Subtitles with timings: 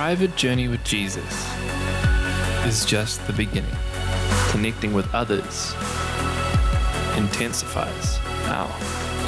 [0.00, 1.54] private journey with Jesus
[2.64, 3.76] is just the beginning.
[4.48, 5.74] Connecting with others
[7.18, 8.70] intensifies our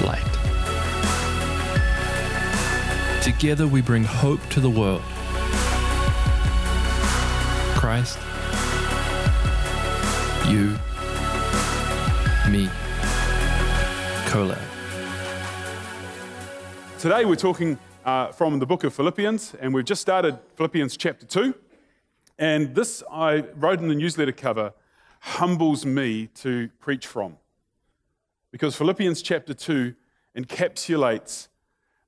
[0.07, 0.33] light.
[3.23, 5.03] Together we bring hope to the world.
[7.77, 8.19] Christ,
[10.49, 10.71] you,
[12.51, 12.71] me,
[14.25, 14.59] collab.
[16.99, 21.27] Today we're talking uh, from the book of Philippians, and we've just started Philippians chapter
[21.27, 21.55] 2.
[22.39, 24.73] And this I wrote in the newsletter cover
[25.21, 27.37] humbles me to preach from.
[28.51, 29.95] Because Philippians chapter 2
[30.37, 31.49] encapsulates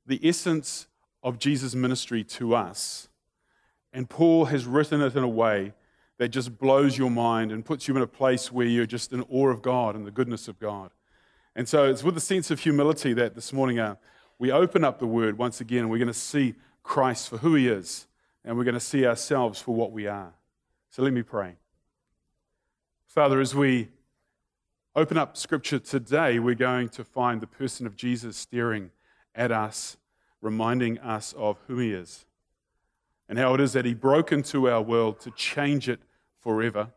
[0.07, 0.87] the essence
[1.23, 3.09] of Jesus' ministry to us.
[3.93, 5.73] And Paul has written it in a way
[6.19, 9.23] that just blows your mind and puts you in a place where you're just in
[9.31, 10.91] awe of God and the goodness of God.
[11.55, 13.95] And so it's with a sense of humility that this morning uh,
[14.45, 15.89] we open up the word once again.
[15.89, 18.07] We're going to see Christ for who he is,
[18.45, 20.35] and we're going to see ourselves for what we are.
[20.91, 21.55] So let me pray.
[23.07, 23.89] Father, as we
[24.95, 28.91] open up scripture today, we're going to find the person of Jesus staring
[29.35, 29.97] at us,
[30.43, 32.27] reminding us of who he is
[33.27, 36.01] and how it is that he broke into our world to change it
[36.39, 36.89] forever.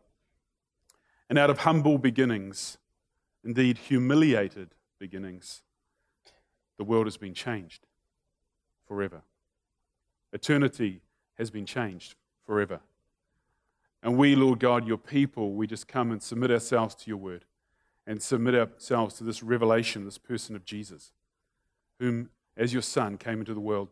[1.30, 2.76] And out of humble beginnings,
[3.42, 5.62] indeed humiliated beginnings,
[6.78, 7.86] the world has been changed
[8.86, 9.20] forever.
[10.32, 11.02] Eternity
[11.36, 12.14] has been changed
[12.46, 12.80] forever.
[14.02, 17.44] And we, Lord God, your people, we just come and submit ourselves to your word
[18.06, 21.12] and submit ourselves to this revelation, this person of Jesus,
[21.98, 23.88] whom, as your Son, came into the world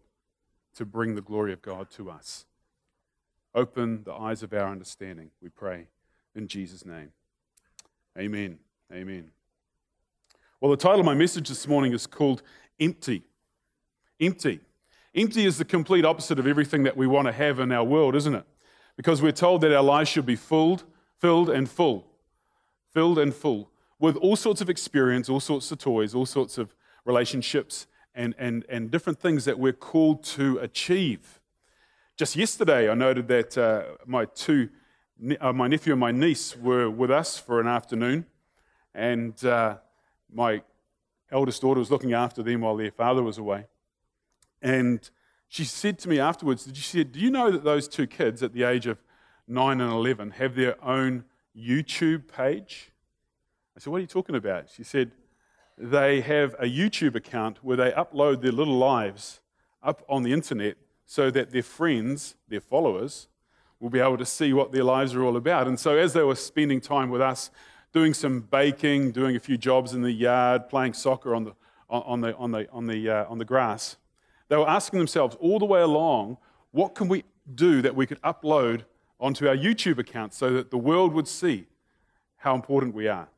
[0.77, 2.47] to bring the glory of God to us.
[3.55, 5.89] Open the eyes of our understanding, we pray,
[6.35, 7.11] in Jesus' name.
[8.19, 8.59] Amen.
[8.93, 9.31] Amen.
[10.61, 12.43] Well, the title of my message this morning is called
[12.79, 13.25] Empty.
[14.21, 14.61] Empty.
[15.15, 18.15] Empty is the complete opposite of everything that we want to have in our world,
[18.15, 18.45] isn't it?
[18.97, 20.85] Because we're told that our lives should be filled,
[21.19, 22.07] filled and full.
[22.93, 26.75] Filled and full with all sorts of experience, all sorts of toys, all sorts of
[27.05, 31.41] relationships, and, and, and different things that we're called to achieve.
[32.17, 34.71] Just yesterday, I noted that uh, my two,
[35.41, 38.27] uh, my nephew and my niece were with us for an afternoon,
[38.95, 39.77] and uh,
[40.33, 40.63] my
[41.31, 43.67] eldest daughter was looking after them while their father was away.
[44.63, 45.09] And
[45.49, 48.53] she said to me afterwards, she said, Do you know that those two kids at
[48.53, 48.99] the age of
[49.49, 51.25] 9 and 11 have their own
[51.57, 52.91] YouTube page?
[53.77, 54.71] I said, What are you talking about?
[54.71, 55.13] She said,
[55.79, 59.41] They have a YouTube account where they upload their little lives
[59.83, 63.29] up on the internet so that their friends, their followers,
[63.79, 65.69] will be able to see what their lives are all about.
[65.69, 67.51] And so as they were spending time with us,
[67.97, 71.55] doing some baking, doing a few jobs in the yard, playing soccer on the,
[71.89, 73.97] on the, on the, on the, uh, on the grass,
[74.49, 76.37] they were asking themselves all the way along,
[76.73, 77.25] what can we
[77.55, 78.83] do that we could upload
[79.19, 81.69] onto our YouTube account so that the world would see
[82.37, 83.29] how important we are?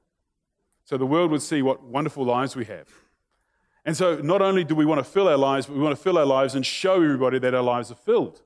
[0.85, 2.89] So the world would see what wonderful lives we have.
[3.85, 6.03] And so not only do we want to fill our lives, but we want to
[6.03, 8.43] fill our lives and show everybody that our lives are filled.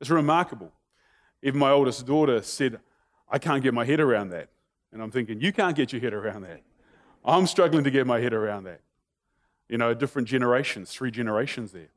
[0.00, 0.72] It's remarkable.
[1.42, 2.80] Even my oldest daughter said,
[3.34, 4.48] I can't get my head around that.
[4.92, 6.62] And I'm thinking, you can't get your head around that.
[7.24, 8.80] I'm struggling to get my head around that.
[9.68, 11.88] You know, different generations, three generations there.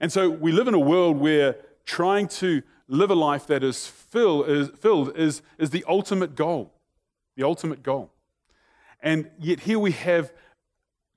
[0.00, 1.54] And so we live in a world where
[1.86, 6.74] trying to live a life that is, fill, is filled is, is the ultimate goal.
[7.36, 8.10] The ultimate goal.
[9.00, 10.32] And yet here we have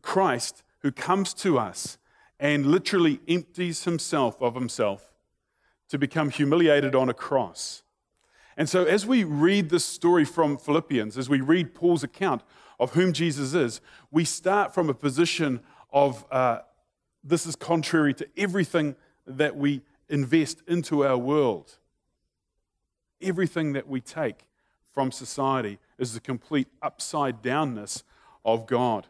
[0.03, 1.97] Christ who comes to us
[2.39, 5.15] and literally empties himself of himself
[5.89, 7.81] to become humiliated on a cross
[8.57, 12.41] and so, as we read this story from Philippians, as we read Paul's account
[12.79, 15.59] of whom Jesus is, we start from a position
[15.93, 16.61] of uh,
[17.23, 18.95] this is contrary to everything
[19.27, 21.77] that we invest into our world.
[23.21, 24.47] Everything that we take
[24.91, 28.01] from society is the complete upside downness
[28.43, 29.05] of God.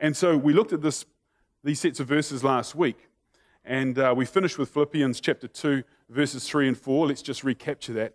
[0.00, 1.04] And so, we looked at this,
[1.62, 3.08] these sets of verses last week,
[3.64, 7.06] and uh, we finished with Philippians chapter 2, verses 3 and 4.
[7.06, 8.14] Let's just recapture that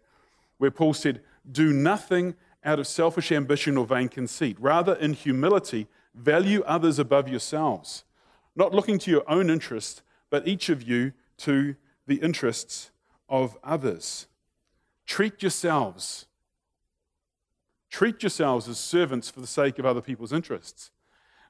[0.57, 4.57] where Paul said, Do nothing out of selfish ambition or vain conceit.
[4.59, 8.03] Rather, in humility, value others above yourselves,
[8.55, 11.75] not looking to your own interest, but each of you to
[12.07, 12.91] the interests
[13.29, 14.27] of others.
[15.05, 16.25] Treat yourselves.
[17.89, 20.91] Treat yourselves as servants for the sake of other people's interests.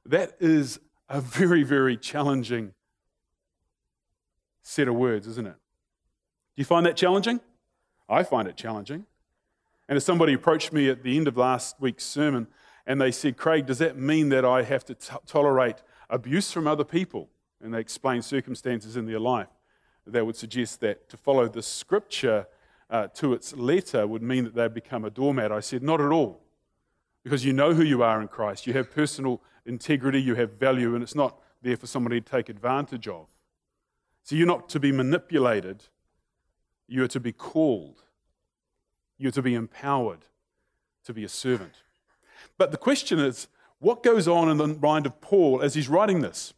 [0.06, 0.80] That is
[1.10, 2.74] a very, very challenging
[4.62, 5.54] set of words, isn't it?
[5.54, 7.40] Do you find that challenging?
[8.08, 9.06] I find it challenging.
[9.88, 12.48] And as somebody approached me at the end of last week's sermon
[12.86, 15.78] and they said, Craig, does that mean that I have to t- tolerate
[16.10, 17.30] abuse from other people?
[17.62, 19.48] And they explained circumstances in their life.
[20.08, 22.48] that would suggest that to follow the scripture
[22.90, 25.52] uh, to its letter would mean that they'd become a doormat.
[25.52, 26.42] I said, not at all.
[27.24, 28.68] Because you know who you are in Christ.
[28.68, 32.50] You have personal integrity, you have value, and it's not there for somebody to take
[32.50, 33.28] advantage of.
[34.22, 35.86] So you're not to be manipulated,
[36.88, 38.04] you are to be called,
[39.18, 40.26] you're to be empowered
[41.06, 41.74] to be a servant.
[42.58, 43.48] But the question is
[43.80, 46.54] what goes on in the mind of Paul as he's writing this?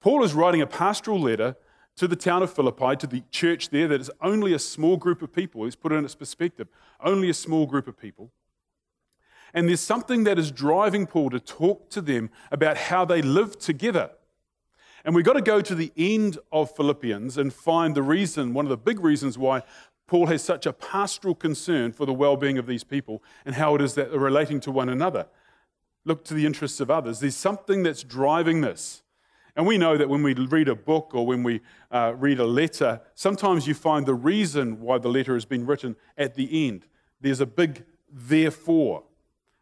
[0.00, 1.56] Paul is writing a pastoral letter
[1.96, 5.22] to the town of Philippi, to the church there, that is only a small group
[5.22, 5.64] of people.
[5.64, 6.68] He's put it in its perspective
[7.00, 8.30] only a small group of people.
[9.54, 13.58] And there's something that is driving Paul to talk to them about how they live
[13.58, 14.10] together.
[15.04, 18.64] And we've got to go to the end of Philippians and find the reason, one
[18.64, 19.62] of the big reasons why
[20.06, 23.74] Paul has such a pastoral concern for the well being of these people and how
[23.74, 25.26] it is that they're relating to one another.
[26.04, 27.20] Look to the interests of others.
[27.20, 29.02] There's something that's driving this.
[29.54, 31.60] And we know that when we read a book or when we
[31.90, 35.96] uh, read a letter, sometimes you find the reason why the letter has been written
[36.16, 36.86] at the end.
[37.20, 39.04] There's a big therefore.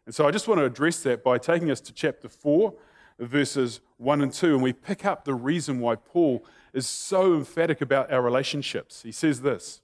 [0.07, 2.73] And so I just want to address that by taking us to chapter 4,
[3.21, 7.81] verses 1 and 2, and we pick up the reason why Paul is so emphatic
[7.81, 9.03] about our relationships.
[9.03, 9.83] He says this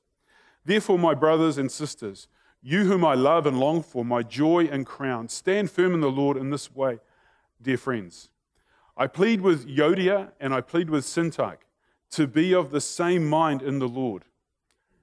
[0.64, 2.28] Therefore, my brothers and sisters,
[2.62, 6.10] you whom I love and long for, my joy and crown, stand firm in the
[6.10, 6.98] Lord in this way,
[7.62, 8.30] dear friends.
[8.96, 11.58] I plead with Euodia and I plead with Syntyche
[12.12, 14.24] to be of the same mind in the Lord.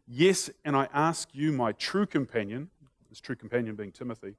[0.07, 2.69] Yes, and I ask you, my true companion,
[3.09, 4.35] this true companion being Timothy,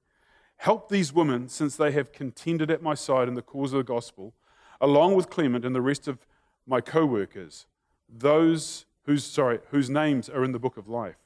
[0.64, 3.84] help these women since they have contended at my side in the cause of the
[3.84, 4.32] gospel,
[4.81, 6.26] along with Clement and the rest of
[6.66, 7.66] my co workers,
[8.08, 11.19] those whose, sorry, whose names are in the book of life.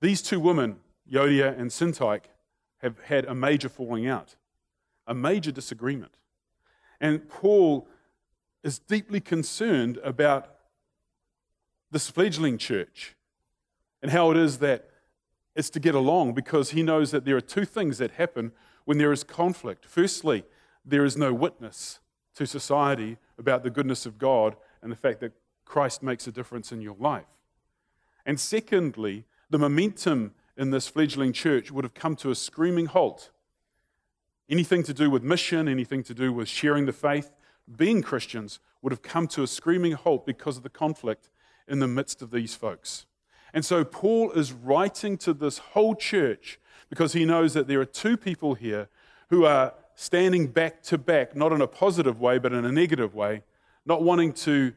[0.00, 2.24] These two women, Euodia and Syntyche,
[2.78, 4.34] have had a major falling out
[5.06, 6.18] a major disagreement.
[7.00, 7.88] And Paul
[8.64, 10.52] is deeply concerned about
[11.92, 13.14] this fledgling church
[14.02, 14.90] and how it is that
[15.58, 18.52] it's to get along because he knows that there are two things that happen
[18.84, 19.84] when there is conflict.
[19.84, 20.44] Firstly,
[20.84, 21.98] there is no witness
[22.36, 25.32] to society about the goodness of God and the fact that
[25.64, 27.26] Christ makes a difference in your life.
[28.24, 33.32] And secondly, the momentum in this fledgling church would have come to a screaming halt
[34.48, 37.34] anything to do with mission, anything to do with sharing the faith,
[37.76, 41.28] being Christians, would have come to a screaming halt because of the conflict
[41.66, 43.06] in the midst of these folks.
[43.52, 46.58] And so Paul is writing to this whole church
[46.88, 48.88] because he knows that there are two people here
[49.30, 53.14] who are standing back to back, not in a positive way, but in a negative
[53.14, 53.42] way,
[53.84, 54.72] not wanting to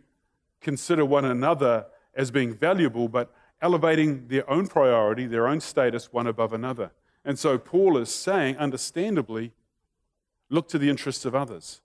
[0.61, 1.85] consider one another
[2.15, 6.91] as being valuable, but elevating their own priority, their own status, one above another.
[7.23, 9.53] And so Paul is saying, understandably,
[10.51, 11.81] Look to the interests of others.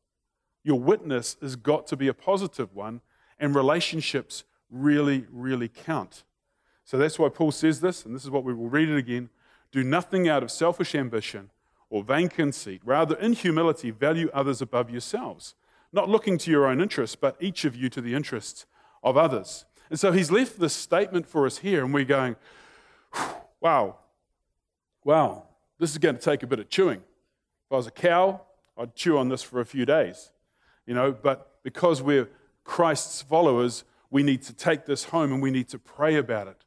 [0.65, 3.01] Your witness has got to be a positive one,
[3.39, 6.25] and relationships really, really count.
[6.87, 9.29] So that's why Paul says this, and this is what we will read it again.
[9.73, 11.51] Do nothing out of selfish ambition
[11.91, 12.81] or vain conceit.
[12.85, 15.55] Rather, in humility, value others above yourselves,
[15.93, 18.67] not looking to your own interests, but each of you to the interests
[19.03, 19.67] of others.
[19.91, 22.37] And so he's left this statement for us here, and we're going,
[23.61, 23.97] wow,
[25.05, 25.43] wow,
[25.79, 26.99] this is going to take a bit of chewing.
[26.99, 28.43] If I was a cow,
[28.79, 30.31] I'd chew on this for a few days,
[30.87, 32.29] you know, but because we're
[32.63, 36.65] Christ's followers, we need to take this home and we need to pray about it,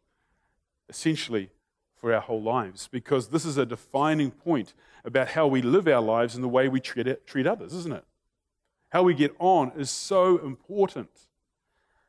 [0.89, 1.50] essentially
[1.96, 6.01] for our whole lives, because this is a defining point about how we live our
[6.01, 8.05] lives and the way we treat, it, treat others, isn't it?
[8.89, 11.10] How we get on is so important.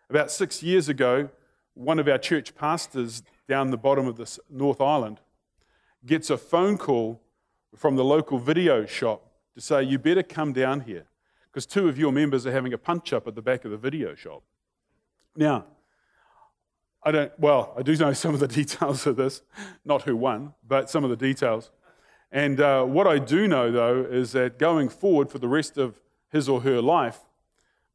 [0.08, 1.28] About six years ago,
[1.74, 5.20] one of our church pastors down the bottom of this North Island
[6.06, 7.20] gets a phone call
[7.76, 11.06] from the local video shop to say, You better come down here
[11.50, 13.76] because two of your members are having a punch up at the back of the
[13.76, 14.42] video shop.
[15.36, 15.66] Now,
[17.02, 19.42] I don't, well, I do know some of the details of this,
[19.84, 21.70] not who won, but some of the details.
[22.32, 26.00] And uh, what I do know, though, is that going forward for the rest of
[26.30, 27.18] his or her life,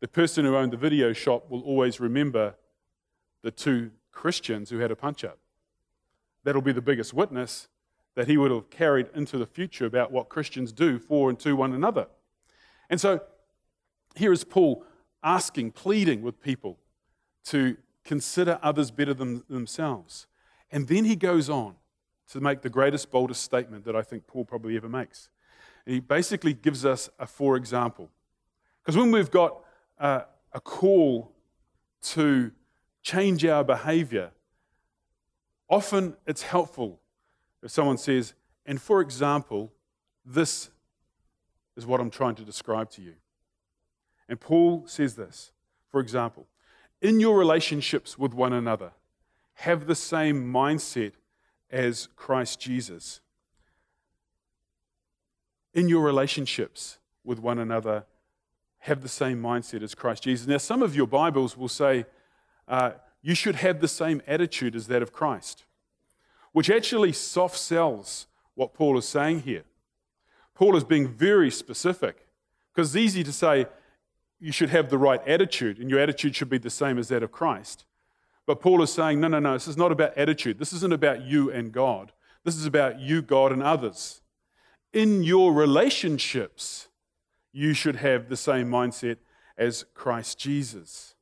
[0.02, 2.56] the person who owned the video shop will always remember
[3.44, 5.40] the two Christians who had a punch up.
[6.44, 7.70] That'll be the biggest witness
[8.16, 11.56] that he would have carried into the future about what Christians do for and to
[11.56, 12.08] one another.
[12.90, 13.22] And so
[14.16, 14.84] here is Paul
[15.24, 16.78] asking, pleading with people
[17.46, 20.28] to consider others better than themselves.
[20.72, 21.76] And then he goes on
[22.32, 25.30] to make the greatest, boldest statement that I think Paul probably ever makes.
[25.86, 28.10] And he basically gives us a for example.
[28.82, 29.60] Because when we've got
[29.98, 31.32] a, a call
[32.02, 32.52] to
[33.02, 34.32] change our behavior,
[35.70, 37.00] often it's helpful
[37.64, 38.34] if someone says,
[38.66, 39.72] and for example,
[40.24, 40.70] this
[41.76, 43.14] is what I'm trying to describe to you.
[44.28, 45.52] And Paul says this,
[45.92, 46.48] for example,
[47.02, 48.92] in your relationships with one another,
[49.56, 51.14] have the same mindset
[51.70, 53.22] as Christ Jesus.
[55.74, 58.06] In your relationships with one another,
[58.80, 60.48] have the same mindset as Christ Jesus.
[60.48, 62.06] Now, some of your Bibles will say
[62.68, 65.66] uh, you should have the same attitude as that of Christ,
[66.52, 69.64] which actually soft sells what Paul is saying here.
[70.54, 72.28] Paul is being very specific
[72.74, 73.66] because it's easy to say
[74.40, 77.24] you should have the right attitude and your attitude should be the same as that
[77.24, 77.86] of Christ.
[78.46, 80.60] But Paul is saying, no, no, no, this is not about attitude.
[80.60, 82.12] This isn't about you and God.
[82.44, 84.22] This is about you, God, and others.
[84.94, 86.90] In your relationships,
[87.52, 89.18] you should have the same mindset
[89.58, 91.16] as Christ Jesus.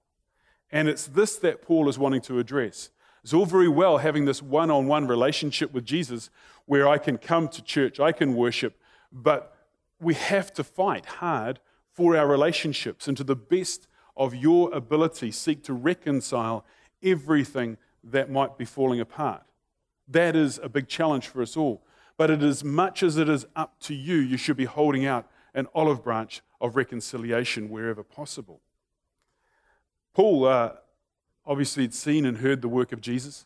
[0.72, 2.90] And it's this that Paul is wanting to address.
[3.24, 6.30] It's all very well having this one on one relationship with Jesus
[6.66, 8.78] where I can come to church, I can worship,
[9.12, 9.56] but
[10.00, 11.60] we have to fight hard
[11.94, 16.66] for our relationships and to the best of your ability seek to reconcile
[17.02, 19.44] everything that might be falling apart.
[20.08, 21.84] That is a big challenge for us all.
[22.18, 25.28] But it as much as it is up to you, you should be holding out
[25.54, 28.62] an olive branch of reconciliation wherever possible.
[30.14, 30.74] Paul uh,
[31.46, 33.46] obviously had seen and heard the work of Jesus.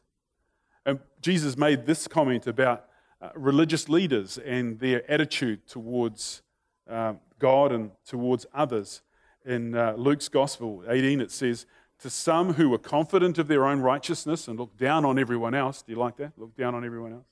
[0.86, 2.86] And Jesus made this comment about
[3.22, 6.42] uh, religious leaders and their attitude towards
[6.90, 9.02] uh, God and towards others.
[9.46, 11.66] In uh, Luke's Gospel 18, it says,
[12.00, 15.82] To some who were confident of their own righteousness and looked down on everyone else.
[15.82, 16.34] Do you like that?
[16.38, 17.28] Look down on everyone else.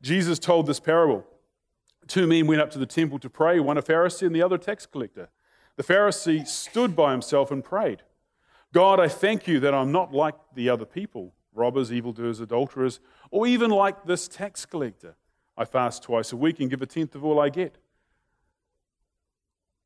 [0.00, 1.24] Jesus told this parable.
[2.06, 4.56] Two men went up to the temple to pray, one a Pharisee and the other
[4.56, 5.30] a tax collector.
[5.76, 8.02] The Pharisee stood by himself and prayed,
[8.72, 13.00] God, I thank you that I'm not like the other people, robbers, evildoers, adulterers,
[13.30, 15.16] or even like this tax collector.
[15.56, 17.78] I fast twice a week and give a tenth of all I get.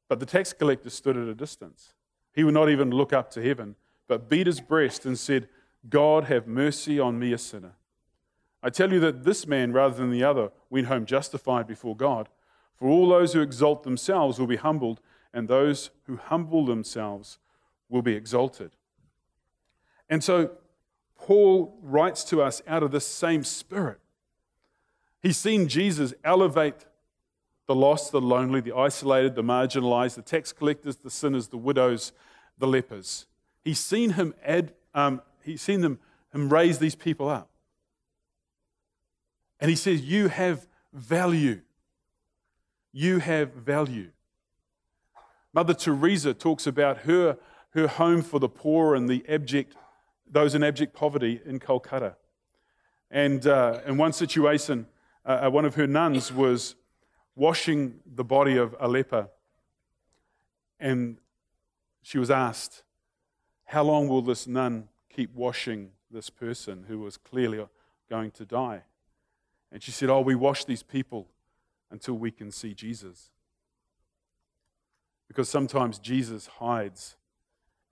[0.08, 1.92] But the tax collector stood at a distance.
[2.32, 5.48] He would not even look up to heaven, but beat his breast and said,
[5.88, 7.74] God, have mercy on me, a sinner.
[8.62, 12.28] I tell you that this man, rather than the other, went home justified before God.
[12.76, 15.00] For all those who exalt themselves will be humbled,
[15.32, 17.38] and those who humble themselves
[17.88, 18.72] will be exalted.
[20.08, 20.52] And so,
[21.16, 24.00] Paul writes to us out of this same spirit.
[25.20, 26.86] He's seen Jesus elevate
[27.68, 32.12] the lost, the lonely, the isolated, the marginalized, the tax collectors, the sinners, the widows,
[32.58, 33.26] the lepers.
[33.62, 36.00] He's seen him add, um, he's seen them
[36.32, 37.50] him raise these people up.
[39.60, 41.60] And he says, You have value.
[42.92, 44.10] You have value.
[45.52, 47.38] Mother Teresa talks about her,
[47.70, 49.74] her home for the poor and the abject,
[50.30, 52.16] those in abject poverty in Calcutta.
[53.10, 54.86] And uh, in one situation,
[55.24, 56.74] uh, uh one of her nuns was
[57.38, 59.28] washing the body of a leper.
[60.80, 61.18] And
[62.02, 62.82] she was asked,
[63.64, 67.64] How long will this nun keep washing this person who was clearly
[68.10, 68.82] going to die?
[69.70, 71.28] And she said, Oh, we wash these people
[71.90, 73.30] until we can see Jesus.
[75.28, 77.16] Because sometimes Jesus hides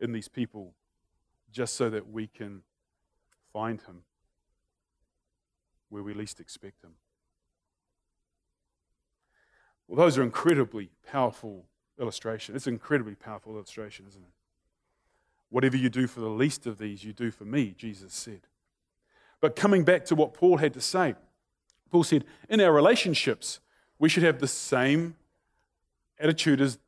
[0.01, 0.75] in these people
[1.53, 2.63] just so that we can
[3.53, 4.03] find him
[5.89, 6.93] where we least expect him.
[9.89, 11.65] Well, those are incredibly powerful
[12.01, 12.57] illustrations.
[12.57, 14.33] It's an incredibly powerful illustration, isn't it?
[15.49, 18.41] Whatever you do for the least of these, you do for me, Jesus said.
[19.41, 21.15] But coming back to what Paul had to say,
[21.91, 23.61] Paul said, in our relationships,
[23.99, 25.15] we should have the same
[26.19, 26.79] attitude as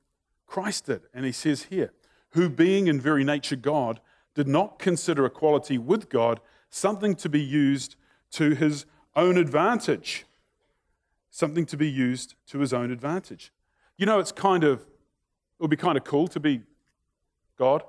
[0.46, 1.02] Christ did.
[1.14, 1.92] And he says here,
[2.30, 4.00] who being in very nature God,
[4.34, 6.40] did not consider equality with God
[6.70, 7.96] something to be used
[8.32, 8.86] to his
[9.16, 10.26] own advantage
[11.38, 13.52] something to be used to his own advantage.
[13.96, 16.62] You know, it's kind of, it would be kind of cool to be
[17.56, 17.84] God.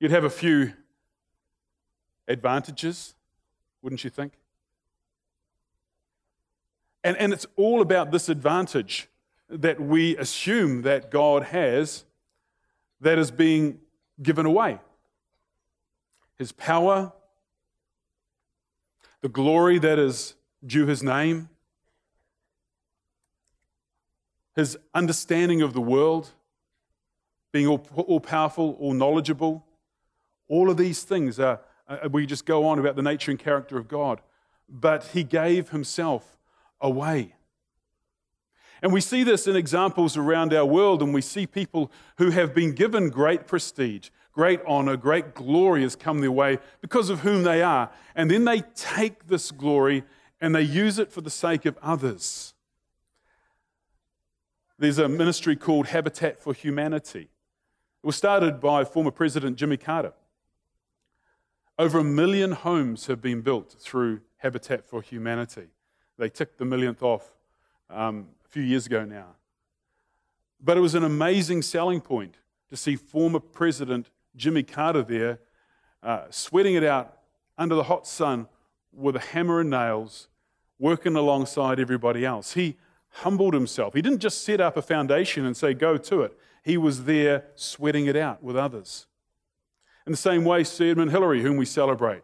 [0.00, 0.72] You'd have a few
[2.26, 3.14] advantages,
[3.80, 4.32] wouldn't you think?
[7.04, 9.08] And, and it's all about this advantage
[9.48, 12.04] that we assume that God has
[13.00, 13.78] that is being
[14.20, 14.80] given away.
[16.38, 17.12] His power,
[19.20, 20.34] the glory that is
[20.66, 21.48] due his name,
[24.54, 26.30] his understanding of the world,
[27.52, 29.64] being all, all powerful, all knowledgeable.
[30.48, 33.78] All of these things are, uh, we just go on about the nature and character
[33.78, 34.20] of God.
[34.68, 36.38] But he gave himself
[36.80, 37.34] away.
[38.82, 42.52] And we see this in examples around our world, and we see people who have
[42.52, 47.44] been given great prestige, great honor, great glory has come their way because of whom
[47.44, 47.90] they are.
[48.16, 50.02] And then they take this glory
[50.40, 52.51] and they use it for the sake of others.
[54.82, 57.28] There's a ministry called Habitat for Humanity.
[58.02, 60.12] It was started by former President Jimmy Carter.
[61.78, 65.68] Over a million homes have been built through Habitat for Humanity.
[66.18, 67.32] They ticked the millionth off
[67.90, 69.36] um, a few years ago now.
[70.60, 75.38] But it was an amazing selling point to see former President Jimmy Carter there
[76.02, 77.18] uh, sweating it out
[77.56, 78.48] under the hot sun
[78.92, 80.26] with a hammer and nails,
[80.80, 82.54] working alongside everybody else.
[82.54, 82.78] He
[83.12, 83.94] humbled himself.
[83.94, 86.36] He didn't just set up a foundation and say, go to it.
[86.64, 89.06] He was there sweating it out with others.
[90.06, 92.22] In the same way, Sir Edmund Hillary, whom we celebrate,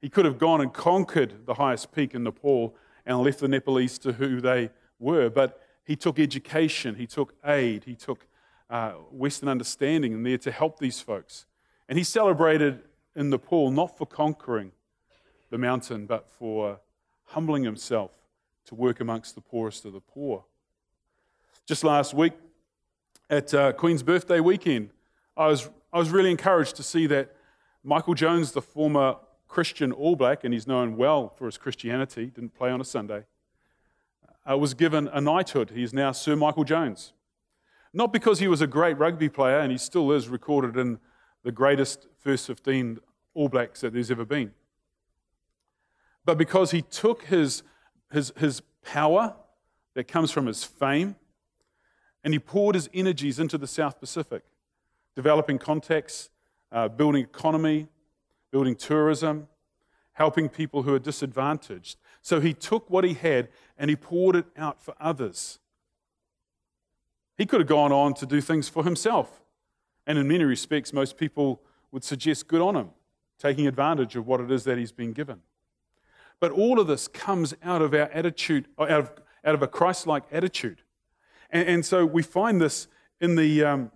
[0.00, 2.74] he could have gone and conquered the highest peak in Nepal
[3.06, 7.84] and left the Nepalese to who they were, but he took education, he took aid,
[7.84, 8.26] he took
[8.70, 11.46] uh, Western understanding and there to help these folks.
[11.88, 12.80] And he celebrated
[13.16, 14.72] in Nepal not for conquering
[15.50, 16.80] the mountain, but for
[17.24, 18.21] humbling himself
[18.66, 20.44] to work amongst the poorest of the poor.
[21.66, 22.32] Just last week
[23.30, 24.90] at uh, Queen's birthday weekend,
[25.36, 27.34] I was, I was really encouraged to see that
[27.84, 29.16] Michael Jones, the former
[29.48, 33.24] Christian All Black, and he's known well for his Christianity, didn't play on a Sunday,
[34.50, 35.70] uh, was given a knighthood.
[35.74, 37.12] He's now Sir Michael Jones.
[37.92, 40.98] Not because he was a great rugby player, and he still is recorded in
[41.44, 42.98] the greatest first 15
[43.34, 44.52] All Blacks that there's ever been,
[46.24, 47.62] but because he took his,
[48.12, 49.34] his, his power
[49.94, 51.16] that comes from his fame
[52.24, 54.44] and he poured his energies into the South Pacific,
[55.16, 56.30] developing contacts,
[56.70, 57.88] uh, building economy,
[58.50, 59.48] building tourism,
[60.12, 61.98] helping people who are disadvantaged.
[62.20, 65.58] So he took what he had and he poured it out for others.
[67.36, 69.42] He could have gone on to do things for himself.
[70.06, 72.90] And in many respects, most people would suggest good on him,
[73.38, 75.40] taking advantage of what it is that he's been given.
[76.42, 79.12] But all of this comes out of our attitude, out of,
[79.44, 80.82] out of a Christ like attitude.
[81.50, 82.88] And, and, so we find this
[83.20, 83.92] in the, um,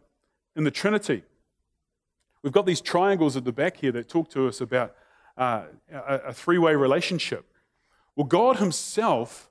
[0.54, 1.24] in the Trinity.
[2.44, 4.94] We've got these triangles at the back here that talk to us about
[5.36, 7.47] uh, a, a three way relationship.
[8.14, 9.50] Well, God Himself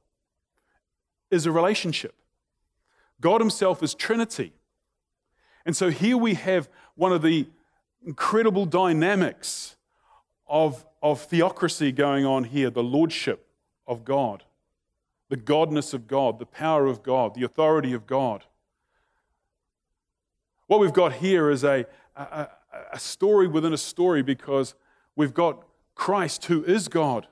[1.29, 2.15] is a relationship,
[3.19, 4.53] God Himself is Trinity.
[5.65, 7.45] And so here we have one of the
[8.05, 9.75] incredible dynamics
[10.47, 13.47] of, of theocracy going on here the lordship
[13.87, 14.43] of God,
[15.29, 18.43] the godness of God, the power of God, the authority of God.
[20.67, 22.47] What we've got here is a, a,
[22.93, 24.73] a story within a story because
[25.15, 27.27] we've got Christ, who is God,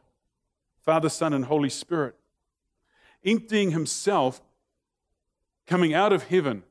[0.82, 2.16] Father, Son, and Holy Spirit,
[3.26, 4.42] emptying himself,
[5.66, 6.64] coming out of heaven,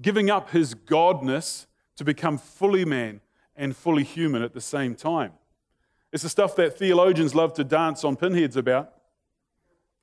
[0.00, 1.66] giving up his godness
[1.96, 3.20] to become fully man
[3.56, 5.32] and fully human at the same time.
[6.14, 8.92] It's the stuff that theologians love to dance on pinheads about.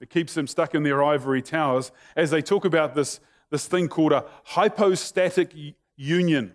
[0.02, 3.88] It keeps them stuck in their ivory towers as they talk about this, this thing
[3.88, 5.54] called a hypostatic
[5.96, 6.54] union.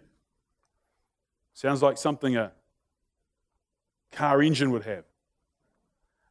[1.55, 2.53] Sounds like something a
[4.13, 5.05] car engine would have.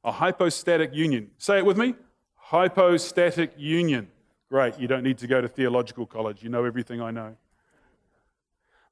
[0.04, 1.32] A hypostatic union.
[1.40, 1.96] Say it with me
[2.36, 4.08] hypostatic union.
[4.50, 6.44] Great, you don't need to go to theological college.
[6.44, 7.36] You know everything I know.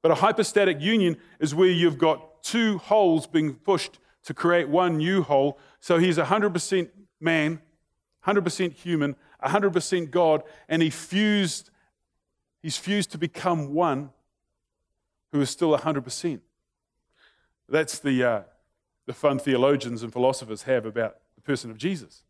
[0.02, 4.96] But a hypostatic union is where you've got two holes being pushed to create one
[4.96, 5.58] new whole.
[5.80, 6.88] So he's 100%
[7.20, 7.60] man,
[8.26, 11.70] 100% human, 100% God, and he fused,
[12.62, 14.10] he's fused to become one
[15.32, 16.40] who is still 100%.
[17.68, 18.42] That's the, uh,
[19.06, 22.24] the fun theologians and philosophers have about the person of Jesus.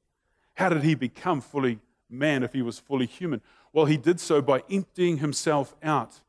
[0.55, 3.41] How did he become fully man if he was fully human?
[3.73, 6.21] Well, he did so by emptying himself out.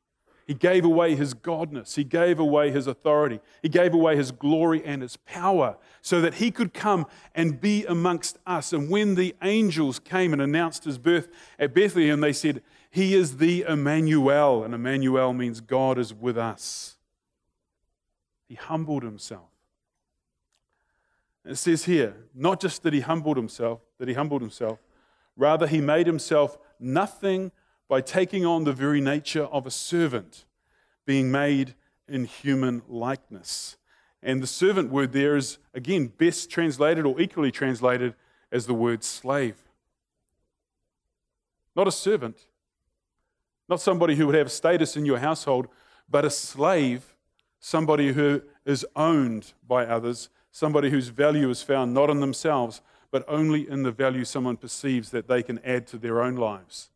[0.45, 1.95] He gave away his godness.
[1.95, 3.39] He gave away his authority.
[3.63, 7.83] He gave away his glory and his power so that he could come and be
[7.85, 8.71] amongst us.
[8.71, 13.37] And when the angels came and announced his birth at Bethlehem, they said, He is
[13.37, 14.63] the Emmanuel.
[14.63, 16.97] And Emmanuel means God is with us.
[18.47, 19.49] He humbled himself.
[21.43, 24.79] It says here, not just that he humbled himself, that he humbled himself,
[25.35, 27.51] rather he made himself nothing
[27.87, 30.45] by taking on the very nature of a servant,
[31.05, 31.75] being made
[32.07, 33.77] in human likeness.
[34.23, 38.15] And the servant word there is, again, best translated or equally translated
[38.51, 39.55] as the word slave.
[41.75, 42.47] Not a servant,
[43.67, 45.67] not somebody who would have status in your household,
[46.09, 47.15] but a slave,
[47.59, 53.25] somebody who is owned by others somebody whose value is found not in themselves, but
[53.27, 56.91] only in the value someone perceives that they can add to their own lives.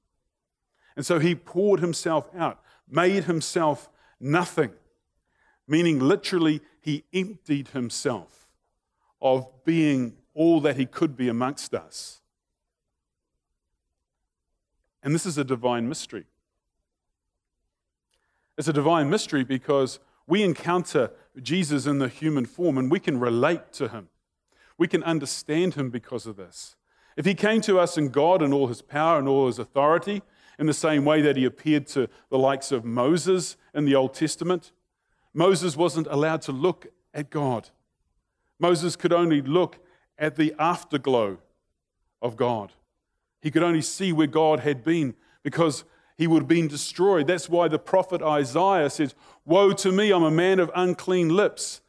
[0.99, 2.59] And so he poured himself out,
[2.89, 4.73] made himself nothing,
[5.65, 8.49] meaning literally he emptied himself
[9.21, 12.19] of being all that he could be amongst us.
[15.01, 16.25] And this is a divine mystery.
[18.57, 23.21] It's a divine mystery because we encounter Jesus in the human form and we can
[23.21, 24.09] relate to him.
[24.77, 26.75] We can understand him because of this.
[27.15, 30.23] If he came to us in God and all his power and all his authority,
[30.59, 34.13] in the same way that he appeared to the likes of Moses in the Old
[34.13, 34.73] Testament,
[35.33, 37.69] Moses wasn't allowed to look at God.
[38.59, 39.79] Moses could only look
[40.17, 41.37] at the afterglow
[42.21, 42.73] of God.
[43.41, 45.85] He could only see where God had been because
[46.17, 47.27] he would have been destroyed.
[47.27, 51.79] That's why the prophet Isaiah says, Woe to me, I'm a man of unclean lips,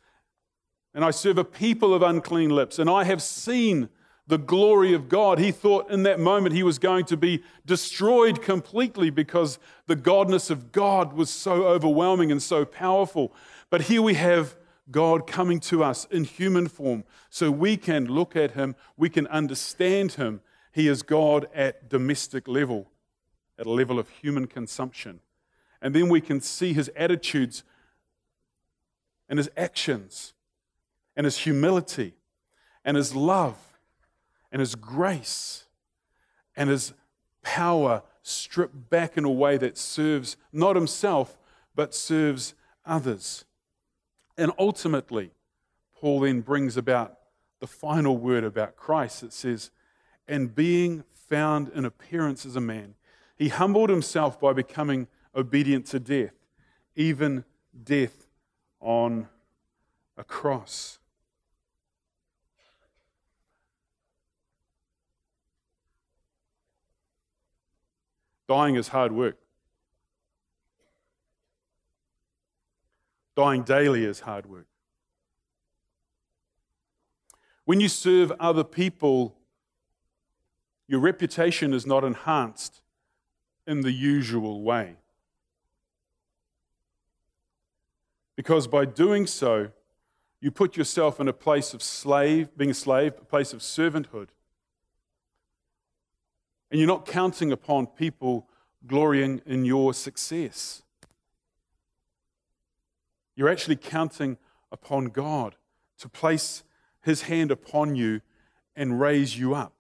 [0.95, 3.89] and I serve a people of unclean lips, and I have seen
[4.31, 5.39] the glory of God.
[5.39, 10.51] He thought in that moment he was going to be destroyed completely because the godness
[10.51, 13.35] of God was so overwhelming and so powerful.
[13.69, 14.57] But here we have
[14.91, 19.27] God coming to us in human form so we can look at him, we can
[19.27, 20.41] understand him.
[20.73, 22.91] He is God at domestic level
[23.59, 25.21] at a level of human consumption.
[25.83, 27.63] And then we can see his attitudes
[29.29, 30.33] and his actions
[31.15, 32.15] and his humility
[32.85, 33.70] and his love
[34.53, 35.67] and his grace
[36.57, 36.93] and his
[37.43, 41.39] power stripped back in a way that serves not himself,
[41.75, 43.45] but serves others.
[44.37, 45.31] And ultimately,
[45.95, 47.19] Paul then brings about
[47.61, 49.23] the final word about Christ.
[49.23, 49.71] It says,
[50.27, 52.95] And being found in appearance as a man,
[53.37, 56.35] he humbled himself by becoming obedient to death,
[56.97, 57.45] even
[57.85, 58.27] death
[58.81, 59.29] on
[60.17, 61.00] a cross.
[68.51, 69.37] Dying is hard work.
[73.37, 74.67] Dying daily is hard work.
[77.65, 79.37] When you serve other people,
[80.89, 82.83] your reputation is not enhanced
[83.69, 84.97] in the usual way.
[88.35, 89.69] Because by doing so,
[90.41, 94.31] you put yourself in a place of slave, being a slave, a place of servanthood.
[96.71, 98.49] And you're not counting upon people
[98.87, 100.83] glorying in your success.
[103.35, 104.39] You're actually counting
[104.71, 105.57] upon God
[105.99, 106.63] to place
[107.03, 108.21] his hand upon you
[108.77, 109.73] and raise you up.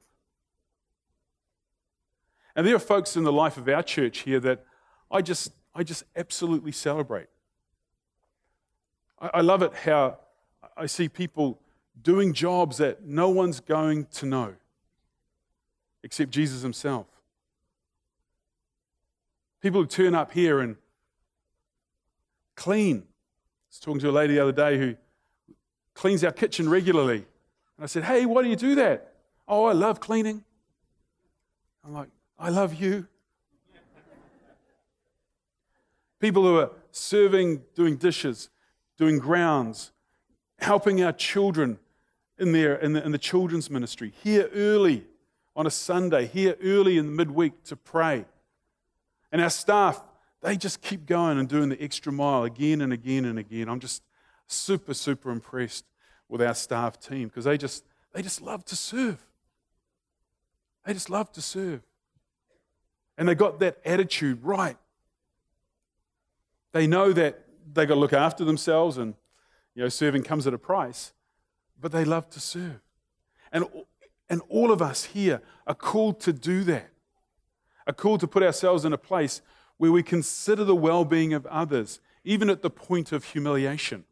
[2.56, 4.64] And there are folks in the life of our church here that
[5.10, 7.28] I just, I just absolutely celebrate.
[9.20, 10.18] I, I love it how
[10.76, 11.60] I see people
[12.02, 14.54] doing jobs that no one's going to know
[16.02, 17.06] except Jesus himself.
[19.60, 20.76] People who turn up here and
[22.56, 22.98] clean.
[22.98, 23.02] I
[23.70, 24.96] was talking to a lady the other day who
[25.94, 27.16] cleans our kitchen regularly.
[27.16, 29.14] And I said, Hey, why do you do that?
[29.46, 30.44] Oh, I love cleaning.
[31.84, 32.08] I'm like,
[32.38, 33.06] I love you.
[36.20, 38.50] People who are serving, doing dishes,
[38.98, 39.92] doing grounds,
[40.58, 41.78] helping our children
[42.38, 45.06] in, their, in, the, in the children's ministry, here early
[45.56, 48.24] on a Sunday, here early in the midweek to pray.
[49.32, 50.02] And our staff,
[50.42, 53.68] they just keep going and doing the extra mile again and again and again.
[53.68, 54.02] I'm just
[54.46, 55.84] super, super impressed
[56.28, 59.24] with our staff team because they just, they just love to serve.
[60.84, 61.82] They just love to serve.
[63.18, 64.76] And they got that attitude right.
[66.72, 69.14] They know that they got to look after themselves and
[69.74, 71.12] you know serving comes at a price,
[71.80, 72.80] but they love to serve.
[73.52, 73.66] And,
[74.30, 76.88] and all of us here are called to do that.
[77.86, 79.42] Are called to put ourselves in a place
[79.76, 84.04] where we consider the well-being of others, even at the point of humiliation.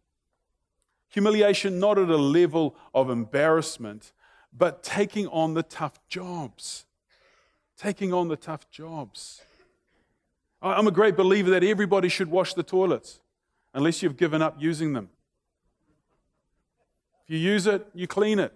[1.09, 4.13] Humiliation not at a level of embarrassment,
[4.53, 6.85] but taking on the tough jobs
[7.79, 9.41] taking on the tough jobs.
[10.61, 13.21] I'm a great believer that everybody should wash the toilets
[13.73, 15.09] unless you've given up using them.
[17.25, 18.53] If you use it, you clean it.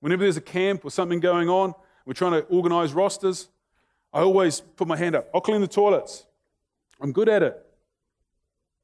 [0.00, 3.48] Whenever there's a camp or something going on, we're trying to organize rosters,
[4.12, 5.28] I always put my hand up.
[5.34, 6.26] I'll clean the toilets.
[7.00, 7.62] I'm good at it.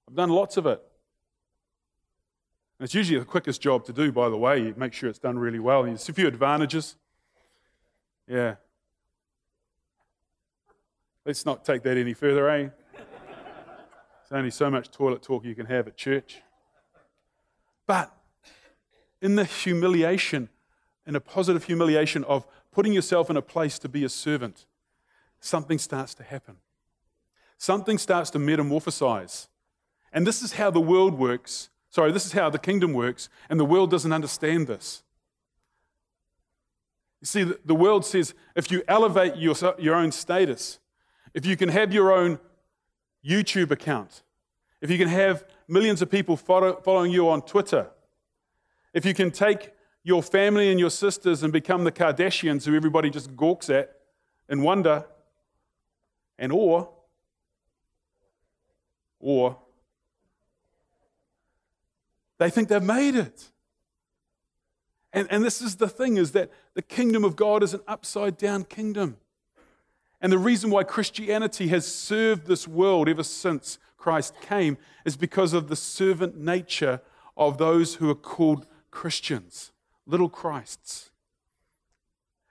[0.09, 0.83] I've done lots of it.
[2.79, 4.59] And it's usually the quickest job to do, by the way.
[4.59, 5.85] You make sure it's done really well.
[5.85, 6.97] There's a few advantages.
[8.27, 8.57] Yeah.
[11.25, 12.69] Let's not take that any further, eh?
[12.93, 16.43] There's only so much toilet talk you can have at church.
[17.87, 18.13] But
[19.21, 20.49] in the humiliation,
[21.07, 24.67] in a positive humiliation of putting yourself in a place to be a servant,
[25.41, 26.57] something starts to happen.
[27.59, 29.49] Something starts to metamorphosize.
[30.13, 31.71] And this is how the world works.
[31.91, 35.03] Sorry, this is how the kingdom works, and the world doesn't understand this.
[37.21, 40.81] You see, the world says if you elevate your, your own status,
[41.35, 42.41] if you can have your own
[43.25, 44.23] YouTube account,
[44.81, 47.91] if you can have millions of people follow, following you on Twitter,
[48.93, 49.71] if you can take
[50.05, 53.97] your family and your sisters and become the Kardashians who everybody just gawks at
[54.49, 55.07] and wonder,
[56.39, 56.89] and or,
[59.21, 59.57] or,
[62.39, 63.51] they think they've made it.
[65.13, 68.37] And, and this is the thing is that the kingdom of God is an upside
[68.37, 69.19] down kingdom.
[70.21, 75.53] And the reason why Christianity has served this world ever since Christ came is because
[75.53, 77.01] of the servant nature
[77.37, 79.73] of those who are called Christians,
[80.07, 81.11] little Christs.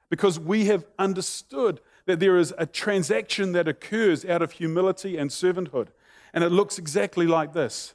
[0.10, 5.30] Because we have understood that there is a transaction that occurs out of humility and
[5.30, 5.88] servanthood.
[6.34, 7.94] And it looks exactly like this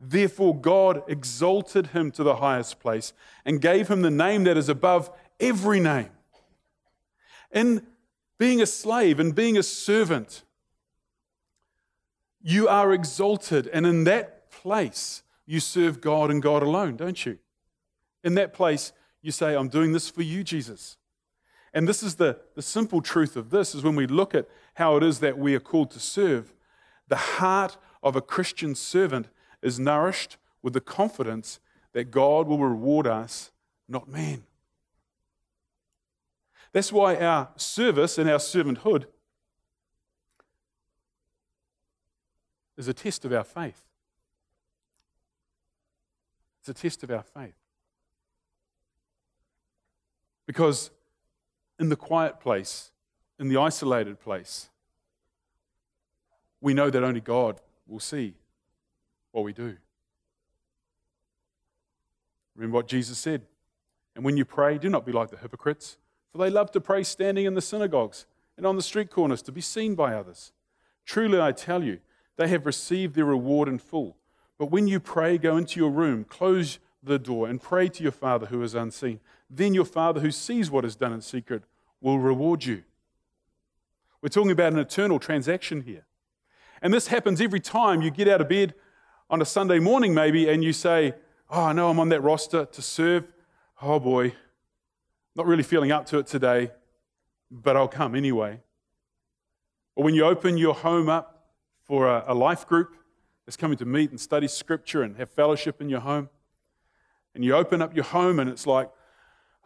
[0.00, 3.12] Therefore, God exalted him to the highest place
[3.44, 6.10] and gave him the name that is above every name.
[7.52, 7.86] In
[8.38, 10.42] being a slave and being a servant,
[12.40, 13.66] you are exalted.
[13.66, 17.38] And in that place, you serve God and God alone, don't you?
[18.22, 20.96] In that place, you say, I'm doing this for you, Jesus.
[21.72, 24.96] And this is the, the simple truth of this is when we look at how
[24.96, 26.52] it is that we are called to serve,
[27.08, 29.28] the heart of a Christian servant
[29.62, 31.60] is nourished with the confidence
[31.92, 33.50] that God will reward us,
[33.88, 34.44] not man.
[36.72, 39.06] That's why our service and our servanthood
[42.76, 43.82] is a test of our faith.
[46.60, 47.54] It's a test of our faith.
[50.50, 50.90] Because
[51.78, 52.90] in the quiet place,
[53.38, 54.68] in the isolated place,
[56.60, 58.34] we know that only God will see
[59.30, 59.76] what we do.
[62.56, 63.42] Remember what Jesus said.
[64.16, 65.98] And when you pray, do not be like the hypocrites,
[66.32, 69.52] for they love to pray standing in the synagogues and on the street corners to
[69.52, 70.50] be seen by others.
[71.04, 72.00] Truly, I tell you,
[72.34, 74.16] they have received their reward in full.
[74.58, 78.10] But when you pray, go into your room, close the door, and pray to your
[78.10, 79.20] Father who is unseen.
[79.50, 81.64] Then your Father who sees what is done in secret
[82.00, 82.84] will reward you.
[84.22, 86.04] We're talking about an eternal transaction here.
[86.80, 88.74] And this happens every time you get out of bed
[89.28, 91.14] on a Sunday morning, maybe, and you say,
[91.50, 93.32] Oh, I know I'm on that roster to serve.
[93.82, 94.34] Oh boy,
[95.34, 96.70] not really feeling up to it today,
[97.50, 98.60] but I'll come anyway.
[99.96, 101.48] Or when you open your home up
[101.82, 102.94] for a, a life group
[103.44, 106.28] that's coming to meet and study scripture and have fellowship in your home,
[107.34, 108.90] and you open up your home and it's like,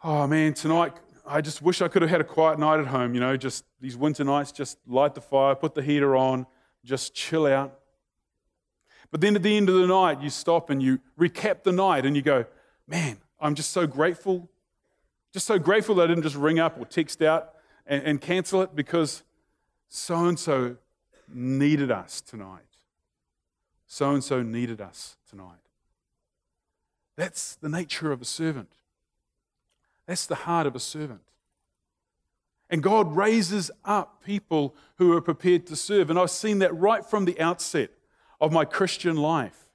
[0.03, 0.93] oh man, tonight
[1.27, 3.65] I just wish I could have had a quiet night at home, you know, just
[3.81, 6.45] these winter nights, just light the fire, put the heater on,
[6.83, 7.79] just chill out.
[9.11, 12.05] But then at the end of the night, you stop and you recap the night
[12.05, 12.45] and you go,
[12.87, 14.49] man, I'm just so grateful.
[15.33, 17.53] Just so grateful that I didn't just ring up or text out
[17.85, 19.23] and, and cancel it because
[19.87, 20.77] so and so
[21.33, 22.61] needed us tonight.
[23.87, 25.59] So and so needed us tonight.
[27.15, 28.69] That's the nature of a servant.
[30.07, 31.21] That's the heart of a servant.
[32.69, 36.09] And God raises up people who are prepared to serve.
[36.09, 37.91] And I've seen that right from the outset
[38.41, 39.65] of my Christian life.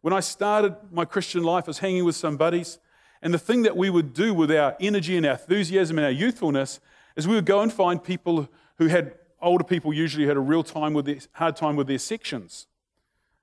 [0.00, 2.78] When I started my Christian life, I was hanging with some buddies.
[3.22, 6.12] And the thing that we would do with our energy and our enthusiasm and our
[6.12, 6.80] youthfulness
[7.16, 8.48] is we would go and find people
[8.78, 11.98] who had older people usually had a real time with their, hard time with their
[11.98, 12.66] sections.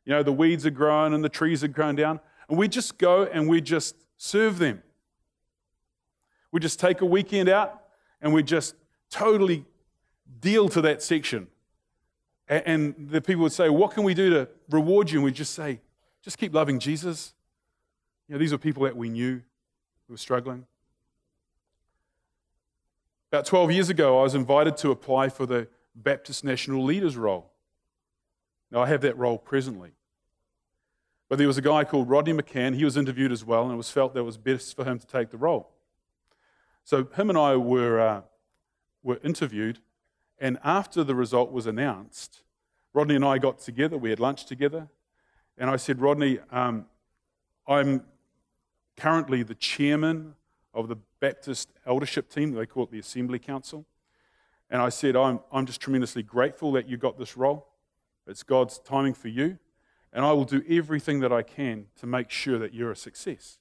[0.06, 2.20] You know, the weeds are growing and the trees are growing down.
[2.50, 4.84] And we just go and we just serve them.
[6.54, 7.82] We just take a weekend out
[8.22, 8.76] and we just
[9.10, 9.66] totally
[10.40, 11.48] deal to that section.
[12.48, 15.18] And the people would say, What can we do to reward you?
[15.18, 15.82] And we'd just say,
[16.22, 17.34] Just keep loving Jesus.
[18.28, 19.42] You know, these are people that we knew
[20.08, 20.68] who were struggling.
[23.32, 27.50] About 12 years ago, I was invited to apply for the Baptist National Leaders role.
[28.70, 29.94] Now, I have that role presently.
[31.30, 32.76] But there was a guy called Rodney Macann.
[32.76, 35.00] He was interviewed as well, and it was felt that it was best for him
[35.00, 35.73] to take the role.
[36.84, 38.22] So him and I were, uh,
[39.02, 39.80] were interviewed,
[40.40, 42.42] and after the result was announced,
[42.94, 43.98] Rodney and I got together.
[43.98, 44.90] We had lunch together,
[45.58, 46.86] and I said, Rodney, um,
[47.68, 48.04] I'm
[48.98, 50.36] currently the chairman
[50.74, 52.52] of the Baptist eldership team.
[52.52, 53.86] They call it the Assembly Council.
[54.70, 57.68] And I said, I'm, I'm just tremendously grateful that you got this role.
[58.28, 59.60] It's God's timing for you.
[60.12, 63.60] And I will do everything that I can to make sure that you're a success.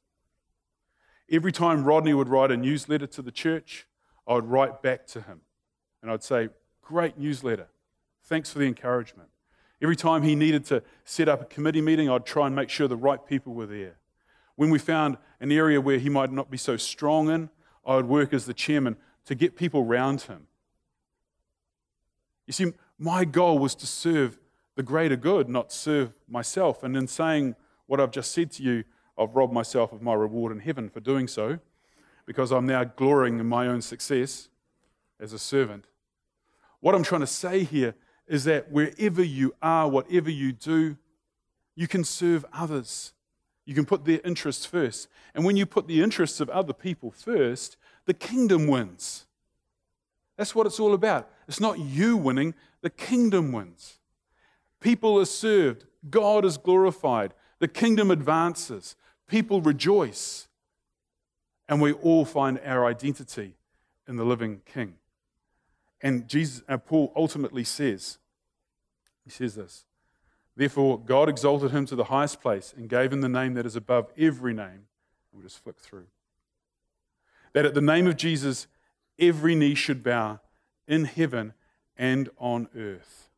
[1.32, 3.86] Every time Rodney would write a newsletter to the church,
[4.28, 5.40] I would write back to him.
[6.02, 6.50] And I'd say,
[6.82, 7.68] Great newsletter.
[8.24, 9.30] Thanks for the encouragement.
[9.80, 12.86] Every time he needed to set up a committee meeting, I'd try and make sure
[12.86, 13.96] the right people were there.
[14.56, 17.48] When we found an area where he might not be so strong in,
[17.86, 20.46] I would work as the chairman to get people around him.
[22.46, 24.38] You see, my goal was to serve
[24.74, 26.82] the greater good, not serve myself.
[26.82, 28.84] And in saying what I've just said to you,
[29.18, 31.58] I've robbed myself of my reward in heaven for doing so
[32.26, 34.48] because I'm now glorying in my own success
[35.20, 35.86] as a servant.
[36.80, 37.94] What I'm trying to say here
[38.26, 40.96] is that wherever you are, whatever you do,
[41.74, 43.12] you can serve others.
[43.64, 45.08] You can put their interests first.
[45.34, 49.26] And when you put the interests of other people first, the kingdom wins.
[50.36, 51.30] That's what it's all about.
[51.46, 53.98] It's not you winning, the kingdom wins.
[54.80, 58.96] People are served, God is glorified, the kingdom advances,
[59.28, 60.48] people rejoice,
[61.68, 63.54] and we all find our identity
[64.06, 64.94] in the living King.
[66.00, 68.18] And Jesus, and Paul ultimately says,
[69.24, 69.84] he says this
[70.56, 73.76] Therefore, God exalted him to the highest place and gave him the name that is
[73.76, 74.86] above every name.
[75.32, 76.06] We'll just flick through.
[77.52, 78.66] That at the name of Jesus,
[79.18, 80.40] every knee should bow
[80.86, 81.54] in heaven
[81.96, 83.30] and on earth.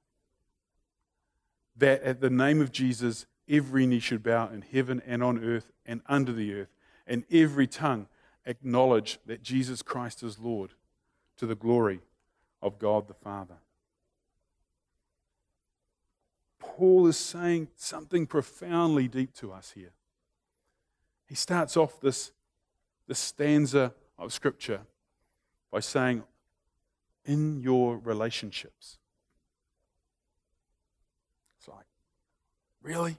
[1.77, 5.71] That at the name of Jesus, every knee should bow in heaven and on earth
[5.87, 6.75] and under the earth,
[7.07, 8.07] and every tongue
[8.47, 10.73] acknowledge that Jesus Christ is Lord
[11.37, 12.01] to the glory
[12.63, 13.57] of God the Father.
[16.59, 19.93] Paul is saying something profoundly deep to us here.
[21.29, 22.33] He starts off this,
[23.07, 24.81] this stanza of Scripture
[25.71, 26.25] by saying,
[27.25, 28.99] In your relationships.
[31.59, 31.87] It's like,
[32.83, 33.19] really?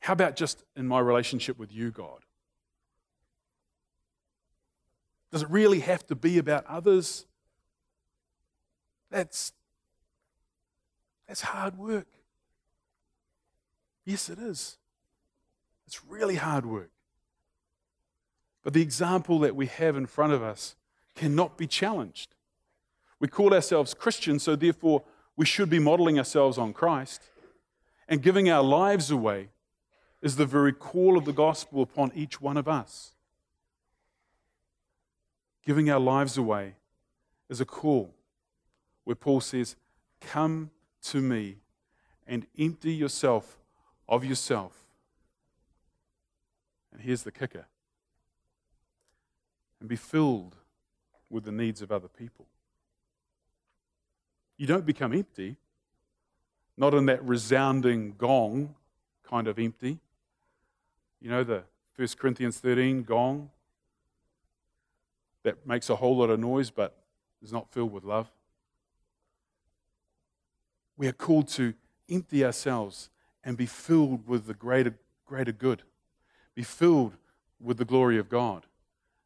[0.00, 2.20] How about just in my relationship with you, God?
[5.30, 7.26] Does it really have to be about others?
[9.10, 9.52] That's,
[11.26, 12.06] that's hard work.
[14.04, 14.78] Yes, it is.
[15.86, 16.90] It's really hard work.
[18.62, 20.76] But the example that we have in front of us
[21.14, 22.34] cannot be challenged.
[23.20, 25.02] We call ourselves Christians, so therefore
[25.36, 27.22] we should be modeling ourselves on Christ.
[28.08, 29.48] And giving our lives away
[30.20, 33.12] is the very call of the gospel upon each one of us.
[35.64, 36.74] Giving our lives away
[37.48, 38.14] is a call
[39.04, 39.76] where Paul says,
[40.20, 40.70] Come
[41.02, 41.58] to me
[42.26, 43.58] and empty yourself
[44.08, 44.72] of yourself.
[46.92, 47.66] And here's the kicker
[49.80, 50.56] and be filled
[51.30, 52.46] with the needs of other people.
[54.56, 55.56] You don't become empty,
[56.76, 58.74] not in that resounding gong
[59.22, 59.98] kind of empty.
[61.20, 61.64] You know, the
[61.96, 63.50] 1 Corinthians 13 gong
[65.42, 66.96] that makes a whole lot of noise but
[67.42, 68.30] is not filled with love.
[70.96, 71.74] We are called to
[72.10, 73.10] empty ourselves
[73.44, 75.82] and be filled with the greater, greater good,
[76.54, 77.14] be filled
[77.60, 78.66] with the glory of God,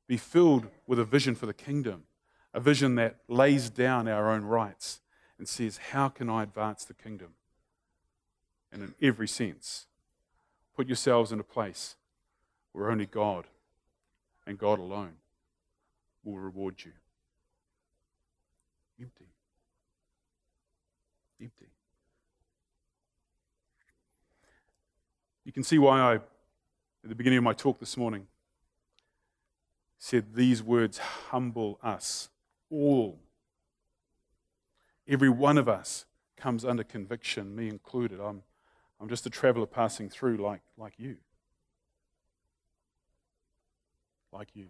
[0.07, 2.05] be filled with a vision for the kingdom,
[2.52, 5.00] a vision that lays down our own rights
[5.38, 7.35] and says, How can I advance the kingdom?
[8.70, 9.87] And in every sense,
[10.76, 11.96] put yourselves in a place
[12.72, 13.46] where only God
[14.46, 15.14] and God alone
[16.24, 16.92] will reward you.
[19.00, 19.26] Empty
[21.42, 21.66] empty.
[25.44, 26.22] You can see why I, at
[27.08, 28.28] the beginning of my talk this morning,
[29.98, 32.28] said these words humble us
[32.70, 33.18] all.
[35.08, 36.06] Every one of us
[36.37, 38.20] comes under conviction, me included.
[38.20, 38.42] I'm,
[39.02, 41.16] I'm just a traveler passing through like, like you.
[44.32, 44.68] Like you.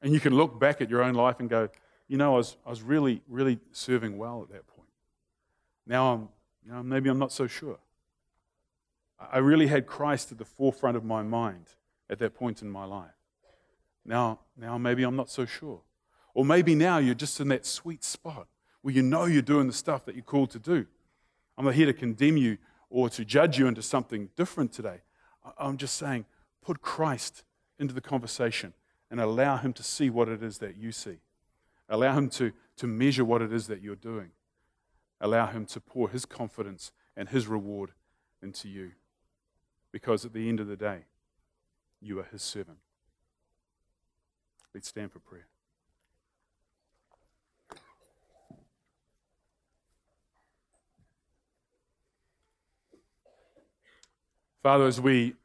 [0.00, 1.68] And you can look back at your own life and go,
[2.06, 4.88] you know, I was, I was really, really serving well at that point.
[5.84, 6.28] Now I'm,
[6.64, 7.78] you know, maybe I'm not so sure.
[9.18, 11.70] I really had Christ at the forefront of my mind
[12.08, 13.10] at that point in my life.
[14.04, 15.80] Now, now maybe I'm not so sure.
[16.34, 18.46] Or maybe now you're just in that sweet spot
[18.82, 20.86] where you know you're doing the stuff that you're called to do.
[21.56, 22.58] I'm not here to condemn you
[22.90, 25.00] or to judge you into something different today.
[25.58, 26.26] I'm just saying,
[26.62, 27.44] put Christ
[27.78, 28.74] into the conversation
[29.10, 31.18] and allow him to see what it is that you see.
[31.88, 34.30] Allow Him to, to measure what it is that you're doing.
[35.20, 37.92] Allow Him to pour His confidence and His reward
[38.42, 38.92] into you.
[39.92, 41.04] Because at the end of the day,
[42.00, 42.78] you are His servant.
[44.74, 45.46] Let's stand for prayer.
[54.66, 55.36] Father, as we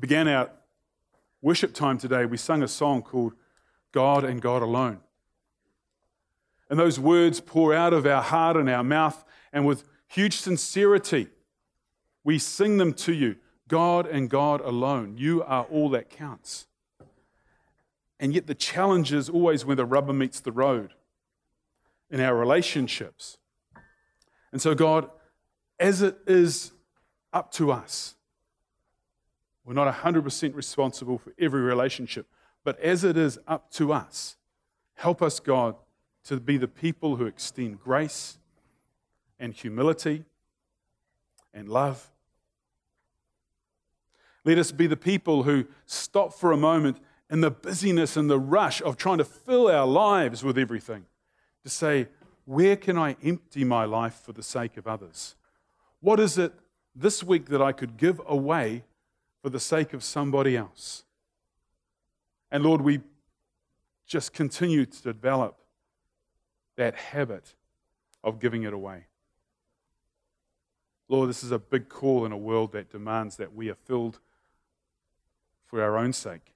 [0.00, 0.50] began our
[1.42, 3.34] worship time today, we sung a song called
[3.92, 5.00] God and God Alone.
[6.70, 11.28] And those words pour out of our heart and our mouth, and with huge sincerity,
[12.24, 13.36] we sing them to you
[13.68, 15.18] God and God alone.
[15.18, 16.68] You are all that counts.
[18.18, 20.94] And yet, the challenge is always when the rubber meets the road.
[22.08, 23.36] in our relationships.
[24.52, 25.10] And so, God,
[25.78, 26.72] as it is
[27.36, 28.14] up to us,
[29.62, 32.26] we're not 100% responsible for every relationship,
[32.64, 34.36] but as it is up to us,
[34.94, 35.76] help us, God,
[36.24, 38.38] to be the people who extend grace
[39.38, 40.24] and humility
[41.52, 42.10] and love.
[44.44, 46.96] Let us be the people who stop for a moment
[47.28, 51.04] in the busyness and the rush of trying to fill our lives with everything
[51.64, 52.08] to say,
[52.46, 55.34] where can I empty my life for the sake of others?
[56.00, 56.54] What is it
[56.96, 58.84] this week that I could give away
[59.42, 61.04] for the sake of somebody else?
[62.50, 63.00] And Lord, we
[64.06, 65.58] just continue to develop
[66.76, 67.54] that habit
[68.24, 69.06] of giving it away.
[71.08, 74.18] Lord, this is a big call in a world that demands that we are filled
[75.66, 76.54] for our own sake.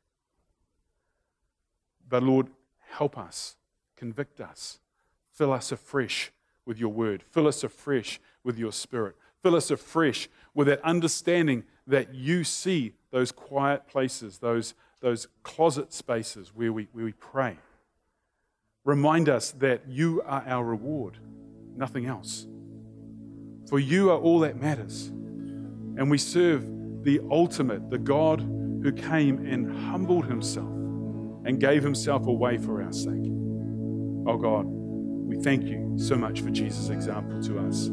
[2.08, 2.48] But Lord,
[2.88, 3.56] help us,
[3.96, 4.80] convict us,
[5.32, 6.32] fill us afresh
[6.66, 11.64] with your word, fill us afresh with your spirit, fill us afresh with that understanding
[11.86, 17.56] that you see those quiet places, those, those closet spaces where we, where we pray.
[18.84, 21.18] Remind us that you are our reward,
[21.76, 22.46] nothing else.
[23.68, 25.08] For you are all that matters.
[25.08, 30.68] And we serve the ultimate, the God who came and humbled himself
[31.44, 33.26] and gave himself away for our sake.
[34.26, 37.90] Oh God, we thank you so much for Jesus' example to us.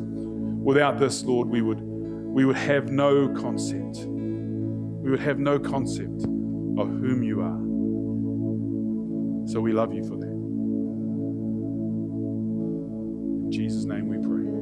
[0.67, 3.99] Without this, Lord, we would, we would have no concept.
[4.05, 7.57] We would have no concept of whom you are.
[9.49, 10.27] So we love you for that.
[13.45, 14.56] In Jesus' name we pray.